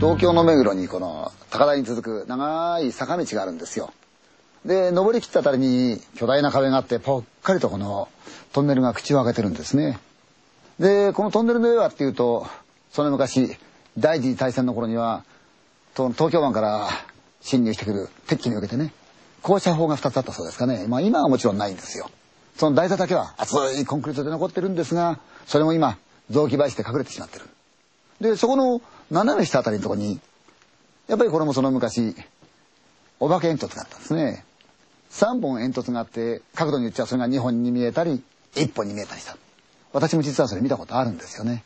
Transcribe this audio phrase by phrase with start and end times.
[0.00, 3.92] 東京の目黒にこの高台に続く長い坂道があるんですよ。
[4.64, 8.08] で登りきったあたりに巨大な壁があってぽっかりとこの
[8.52, 9.98] トンネルが口を開けてるんですね。
[10.78, 12.46] でこのトンネルの上はっていうと
[12.92, 13.56] その昔
[13.98, 15.24] 第二次大戦の頃には
[15.96, 16.88] 東京湾から
[17.40, 18.92] 侵入してくる敵機に向けてね
[19.42, 22.08] 降車砲が2つあったそうですかね、まあ、今はもちろんないんですよ。
[22.56, 25.98] その台座だけは厚いコンクリートで残ってるんですがそれも今
[26.30, 27.46] 雑木林で隠れてしまってる。
[28.20, 28.80] でそこの
[29.10, 30.20] 斜め下あたりのとこに
[31.08, 32.14] やっぱりこれもその昔
[33.20, 34.44] お化け煙突があったんですね。
[35.10, 38.22] 3本煙突があって角度によっちゃそれが2本に見えたり
[38.54, 39.36] 1本に見えたりした。
[39.92, 41.64] 私も実はそれ見たことあるんですよね。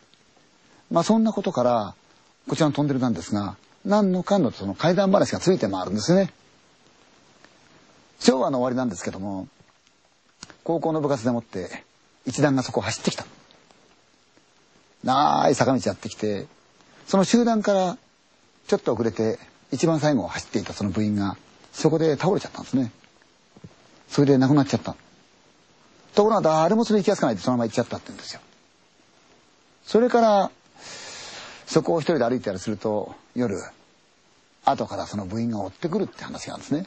[0.91, 1.95] まあそんなことから
[2.49, 6.33] こちらのトンネルなんですが何のかんのその怪談話がついて回るんですね。
[8.21, 9.49] 昭和の終わりなんですけども
[10.63, 11.85] 高校の部活でもって
[12.25, 13.27] 一団がそこを走ってきた。
[15.03, 16.47] 長い坂道やってきて
[17.07, 17.99] その集団から
[18.67, 19.39] ちょっと遅れて
[19.71, 21.37] 一番最後を走っていたその部員が
[21.73, 22.93] そこで倒れちゃったんですね。
[24.09, 24.95] それで亡くなっちゃった。
[26.15, 28.41] ところが誰もそれに気が付かないでそのまま行っちゃったって言うんですよ。
[29.85, 30.51] それから
[31.67, 33.57] そこを一人で歩いたりすると夜
[34.65, 36.87] 後からその部員が追ってくるって話があるんですね。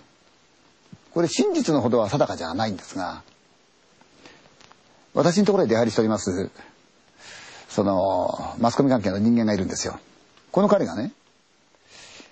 [1.16, 3.24] これ真実のほどは定かじゃないんですが
[5.14, 6.52] 私のところで出入りしております
[7.76, 10.00] そのマスコミ関係の人間がいるんですよ。
[10.54, 11.12] この彼がね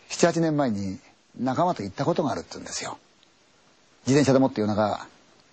[0.07, 0.99] 78年前に
[1.37, 2.97] 仲間と行ったことがあるって言うんですよ。
[4.07, 5.05] 自転車でもって夜中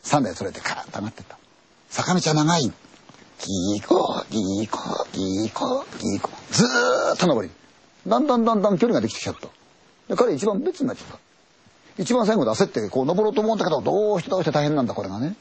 [0.04, 1.36] 3台それてカーッと上がってった。
[1.88, 2.62] 坂道は長い。
[2.62, 6.54] ギーコーギーコーギーコーギーコー。
[6.54, 7.52] ずーっと登り。
[8.06, 9.48] だんだんだんだん距離ができてきちゃった。
[10.08, 11.18] で彼一番別になっちゃった。
[12.00, 15.34] 一番最後で焦ってこう登ろうと思うんだけどどうしてどうして大変なんだこれがね。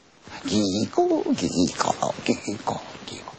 [0.47, 3.39] ギーコーギーコーギーコーギーコー。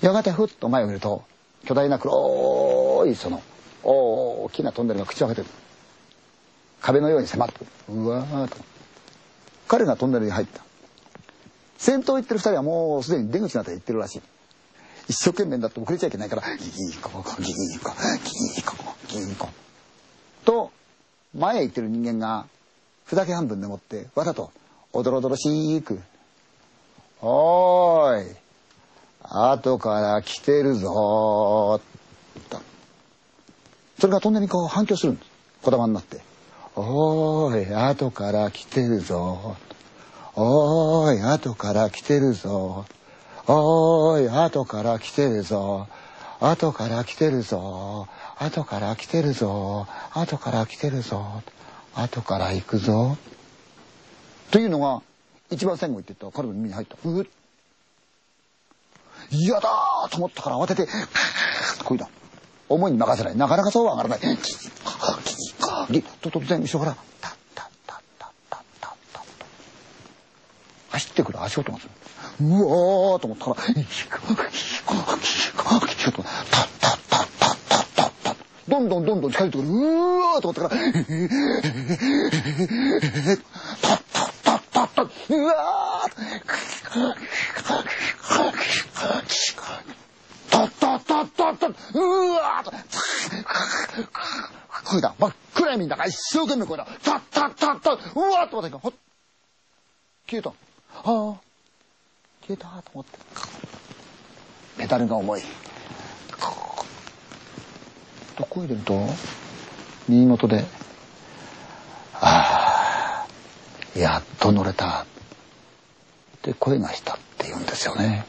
[0.00, 1.24] やがてふっと前を見ると
[1.64, 3.42] 巨大な黒いその
[3.82, 5.54] 大きなトンネルが口を開けてる。
[6.80, 8.56] 壁のように迫ってうわーと。
[9.68, 10.62] 彼がトンネルに入った。
[11.78, 14.22] 先頭行ってる二人はもうすでに出口のあたり行ってるらしい。
[15.08, 19.48] 一生懸命だって遅れちゃいけないからギーコギーコギーコギーコ
[20.44, 20.70] と
[21.34, 22.46] 前へ行ってる人間が
[23.04, 24.50] ふざけ半分でもってわざと
[24.92, 26.00] おどろおどろしく
[27.20, 28.36] 「おーい
[29.36, 31.80] 後から来てるぞ」
[32.48, 32.60] と。
[33.98, 35.28] それがトンネルにこう反響するんです。
[35.62, 36.20] こだまになって
[36.76, 39.56] 「おーい後から来てるぞ」
[40.36, 42.84] おーい後から来てるぞ。
[43.46, 45.86] おーい後から来てるぞ。
[46.40, 48.08] 後から来てるぞ。
[48.38, 49.86] 後から来てるぞ。
[50.12, 51.42] 後から来てるぞ。
[51.94, 53.16] 後から行くぞ。
[54.50, 55.02] というのが
[55.50, 56.96] 一番最後言ってた彼の耳に入った。
[57.04, 57.26] うっ。
[59.30, 60.88] 嫌だと思ったから慌てて
[61.84, 62.08] こいだ。
[62.68, 63.36] 思いに任せない。
[63.36, 64.38] なかなかそうは上がらない。
[66.20, 69.24] と突然後ろからタッタッタッタッタッタッタッ
[70.90, 71.90] 走ってくる足音がする
[72.40, 74.18] うわーと思ったからタッタッ
[77.10, 78.36] タッタッタッタッ
[78.68, 80.92] どんどんどんどん近づいてくるうわーと思ったからタッ
[83.82, 84.02] タッ
[84.42, 87.23] タッタッタッうわー
[91.14, 92.72] タッタッタッタッタッうわーと
[94.84, 98.92] 声だ真っ暗闇の中一生懸命声だタッタッタッタッうわーと思ったけどほっ
[100.28, 100.52] 消えたあ
[100.96, 101.04] あ
[102.42, 103.18] 消えたと思って。
[104.76, 105.42] ペダルが重い
[108.36, 109.06] と声出ると
[110.08, 110.64] 耳元で
[112.20, 113.24] 「あ
[113.94, 115.06] あやっと乗れた」っ
[116.42, 116.54] て。
[116.54, 117.46] 声がしたって。
[117.46, 118.24] 言うんですよね。